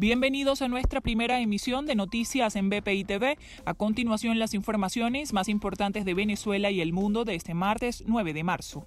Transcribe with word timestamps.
Bienvenidos 0.00 0.62
a 0.62 0.68
nuestra 0.68 1.02
primera 1.02 1.40
emisión 1.40 1.84
de 1.84 1.94
noticias 1.94 2.56
en 2.56 2.70
BPI 2.70 3.04
TV. 3.04 3.36
A 3.66 3.74
continuación, 3.74 4.38
las 4.38 4.54
informaciones 4.54 5.34
más 5.34 5.46
importantes 5.50 6.06
de 6.06 6.14
Venezuela 6.14 6.70
y 6.70 6.80
el 6.80 6.94
mundo 6.94 7.26
de 7.26 7.34
este 7.34 7.52
martes 7.52 8.02
9 8.06 8.32
de 8.32 8.42
marzo. 8.42 8.86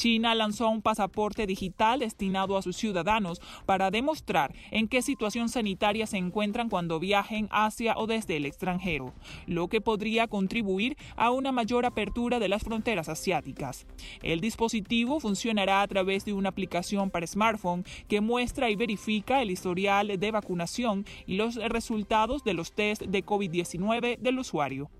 China 0.00 0.34
lanzó 0.34 0.70
un 0.70 0.80
pasaporte 0.80 1.46
digital 1.46 1.98
destinado 1.98 2.56
a 2.56 2.62
sus 2.62 2.74
ciudadanos 2.74 3.38
para 3.66 3.90
demostrar 3.90 4.54
en 4.70 4.88
qué 4.88 5.02
situación 5.02 5.50
sanitaria 5.50 6.06
se 6.06 6.16
encuentran 6.16 6.70
cuando 6.70 6.98
viajen 6.98 7.50
hacia 7.50 7.98
o 7.98 8.06
desde 8.06 8.38
el 8.38 8.46
extranjero, 8.46 9.12
lo 9.46 9.68
que 9.68 9.82
podría 9.82 10.26
contribuir 10.26 10.96
a 11.16 11.30
una 11.30 11.52
mayor 11.52 11.84
apertura 11.84 12.38
de 12.38 12.48
las 12.48 12.62
fronteras 12.62 13.10
asiáticas. 13.10 13.86
El 14.22 14.40
dispositivo 14.40 15.20
funcionará 15.20 15.82
a 15.82 15.88
través 15.88 16.24
de 16.24 16.32
una 16.32 16.48
aplicación 16.48 17.10
para 17.10 17.26
smartphone 17.26 17.84
que 18.08 18.22
muestra 18.22 18.70
y 18.70 18.76
verifica 18.76 19.42
el 19.42 19.50
historial 19.50 20.18
de 20.18 20.30
vacunación 20.30 21.04
y 21.26 21.36
los 21.36 21.56
resultados 21.56 22.42
de 22.42 22.54
los 22.54 22.72
test 22.72 23.02
de 23.02 23.22
COVID-19 23.22 24.16
del 24.16 24.38
usuario. 24.38 24.90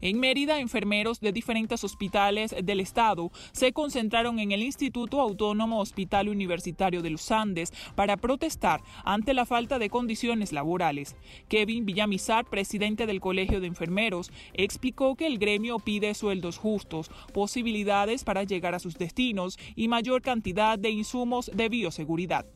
En 0.00 0.18
Mérida, 0.18 0.60
enfermeros 0.60 1.20
de 1.20 1.32
diferentes 1.32 1.84
hospitales 1.84 2.54
del 2.62 2.80
estado 2.80 3.30
se 3.52 3.72
concentraron 3.72 4.38
en 4.38 4.52
el 4.52 4.62
Instituto 4.62 5.20
Autónomo 5.20 5.80
Hospital 5.80 6.28
Universitario 6.28 7.02
de 7.02 7.10
los 7.10 7.30
Andes 7.30 7.72
para 7.94 8.16
protestar 8.16 8.82
ante 9.04 9.34
la 9.34 9.46
falta 9.46 9.78
de 9.78 9.90
condiciones 9.90 10.52
laborales. 10.52 11.16
Kevin 11.48 11.86
Villamizar, 11.86 12.44
presidente 12.44 13.06
del 13.06 13.20
Colegio 13.20 13.60
de 13.60 13.66
Enfermeros, 13.66 14.30
explicó 14.54 15.16
que 15.16 15.26
el 15.26 15.38
gremio 15.38 15.78
pide 15.78 16.14
sueldos 16.14 16.58
justos, 16.58 17.10
posibilidades 17.32 18.24
para 18.24 18.44
llegar 18.44 18.74
a 18.74 18.78
sus 18.78 18.96
destinos 18.96 19.58
y 19.74 19.88
mayor 19.88 20.22
cantidad 20.22 20.78
de 20.78 20.90
insumos 20.90 21.50
de 21.54 21.68
bioseguridad. 21.68 22.46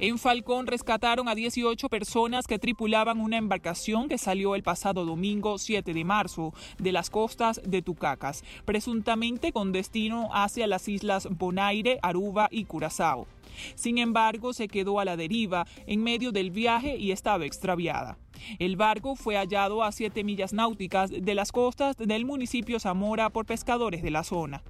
En 0.00 0.18
Falcón 0.18 0.66
rescataron 0.66 1.28
a 1.28 1.36
18 1.36 1.88
personas 1.88 2.46
que 2.46 2.58
tripulaban 2.58 3.20
una 3.20 3.36
embarcación 3.36 4.08
que 4.08 4.18
salió 4.18 4.56
el 4.56 4.64
pasado 4.64 5.04
domingo 5.04 5.56
7 5.56 5.94
de 5.94 6.04
marzo 6.04 6.52
de 6.78 6.90
las 6.90 7.10
costas 7.10 7.60
de 7.64 7.80
Tucacas, 7.80 8.42
presuntamente 8.64 9.52
con 9.52 9.70
destino 9.70 10.30
hacia 10.32 10.66
las 10.66 10.88
islas 10.88 11.28
Bonaire, 11.30 12.00
Aruba 12.02 12.48
y 12.50 12.64
Curazao. 12.64 13.28
Sin 13.76 13.98
embargo, 13.98 14.52
se 14.52 14.66
quedó 14.66 14.98
a 14.98 15.04
la 15.04 15.16
deriva 15.16 15.66
en 15.86 16.02
medio 16.02 16.32
del 16.32 16.50
viaje 16.50 16.96
y 16.96 17.12
estaba 17.12 17.46
extraviada. 17.46 18.18
El 18.58 18.74
barco 18.74 19.14
fue 19.14 19.36
hallado 19.36 19.84
a 19.84 19.92
7 19.92 20.24
millas 20.24 20.52
náuticas 20.52 21.10
de 21.10 21.34
las 21.34 21.52
costas 21.52 21.96
del 21.96 22.24
municipio 22.24 22.80
Zamora 22.80 23.30
por 23.30 23.46
pescadores 23.46 24.02
de 24.02 24.10
la 24.10 24.24
zona. 24.24 24.62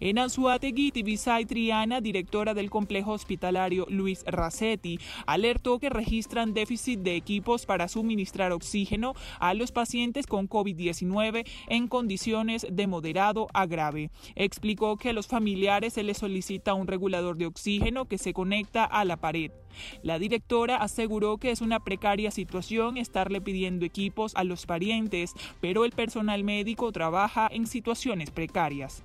En 0.00 0.18
Anzuategui, 0.18 0.92
Tibisay 0.92 1.44
Triana, 1.44 2.00
directora 2.00 2.54
del 2.54 2.70
complejo 2.70 3.12
hospitalario 3.12 3.84
Luis 3.88 4.24
Racetti, 4.26 5.00
alertó 5.26 5.80
que 5.80 5.90
registran 5.90 6.54
déficit 6.54 7.00
de 7.00 7.16
equipos 7.16 7.66
para 7.66 7.88
suministrar 7.88 8.52
oxígeno 8.52 9.14
a 9.40 9.54
los 9.54 9.72
pacientes 9.72 10.28
con 10.28 10.48
COVID-19 10.48 11.44
en 11.66 11.88
condiciones 11.88 12.64
de 12.70 12.86
moderado 12.86 13.48
a 13.52 13.66
grave. 13.66 14.10
Explicó 14.36 14.96
que 14.98 15.10
a 15.10 15.12
los 15.12 15.26
familiares 15.26 15.94
se 15.94 16.04
les 16.04 16.18
solicita 16.18 16.74
un 16.74 16.86
regulador 16.86 17.36
de 17.36 17.46
oxígeno 17.46 18.04
que 18.04 18.18
se 18.18 18.32
conecta 18.32 18.84
a 18.84 19.04
la 19.04 19.16
pared. 19.16 19.50
La 20.02 20.20
directora 20.20 20.76
aseguró 20.76 21.38
que 21.38 21.50
es 21.50 21.60
una 21.60 21.80
precaria 21.80 22.30
situación 22.30 22.96
estarle 22.96 23.40
pidiendo 23.40 23.84
equipos 23.84 24.32
a 24.36 24.44
los 24.44 24.64
parientes, 24.64 25.34
pero 25.60 25.84
el 25.84 25.90
personal 25.90 26.44
médico 26.44 26.92
trabaja 26.92 27.48
en 27.50 27.66
situaciones 27.66 28.30
precarias. 28.30 29.02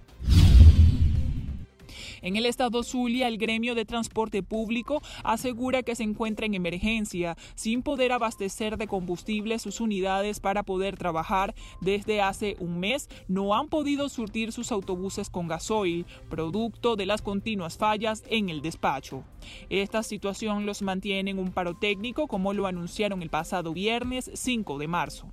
En 2.22 2.36
el 2.36 2.46
estado 2.46 2.84
Zulia, 2.84 3.28
el 3.28 3.38
gremio 3.38 3.76
de 3.76 3.86
transporte 3.86 4.44
público 4.44 5.02
asegura 5.24 5.84
que 5.84 5.96
se 5.96 6.04
encuentra 6.04 6.46
en 6.46 6.54
emergencia, 6.54 7.38
sin 7.56 7.82
poder 7.82 8.12
abastecer 8.12 8.78
de 8.78 8.88
combustible 8.88 9.60
sus 9.60 9.80
unidades 9.80 10.40
para 10.40 10.64
poder 10.64 10.98
trabajar. 10.98 11.56
Desde 11.82 12.22
hace 12.22 12.56
un 12.60 12.80
mes 12.80 13.10
no 13.28 13.56
han 13.56 13.68
podido 13.68 14.10
surtir 14.10 14.52
sus 14.52 14.72
autobuses 14.72 15.30
con 15.30 15.48
gasoil, 15.48 16.06
producto 16.30 16.96
de 16.96 17.06
las 17.06 17.22
continuas 17.22 17.78
fallas 17.78 18.24
en 18.30 18.50
el 18.50 18.62
despacho. 18.62 19.24
Esta 19.70 20.04
situación 20.04 20.66
los 20.66 20.82
mantiene 20.82 21.32
en 21.32 21.40
un 21.40 21.52
paro 21.52 21.76
técnico, 21.76 22.28
como 22.28 22.54
lo 22.54 22.68
anunciaron 22.68 23.22
el 23.22 23.30
pasado 23.30 23.74
viernes 23.74 24.32
5 24.34 24.78
de 24.78 24.88
marzo. 24.88 25.32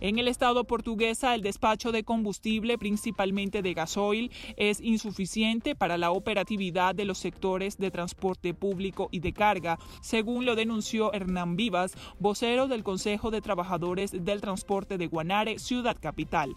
En 0.00 0.18
el 0.18 0.28
estado 0.28 0.64
portuguesa, 0.64 1.34
el 1.34 1.42
despacho 1.42 1.92
de 1.92 2.04
combustible, 2.04 2.78
principalmente 2.78 3.62
de 3.62 3.74
gasoil, 3.74 4.30
es 4.56 4.80
insuficiente 4.80 5.74
para 5.74 5.98
la 5.98 6.10
operatividad 6.10 6.94
de 6.94 7.04
los 7.04 7.18
sectores 7.18 7.78
de 7.78 7.90
transporte 7.90 8.54
público 8.54 9.08
y 9.10 9.20
de 9.20 9.32
carga, 9.32 9.78
según 10.00 10.44
lo 10.44 10.56
denunció 10.56 11.12
Hernán 11.12 11.56
Vivas, 11.56 11.94
vocero 12.18 12.68
del 12.68 12.82
Consejo 12.82 13.30
de 13.30 13.40
Trabajadores 13.40 14.12
del 14.12 14.40
Transporte 14.40 14.98
de 14.98 15.06
Guanare, 15.06 15.58
ciudad 15.58 15.96
capital. 16.00 16.56